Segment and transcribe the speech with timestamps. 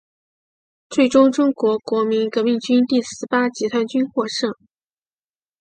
[0.89, 4.51] 最终中国国民革命军第十八集团军获胜。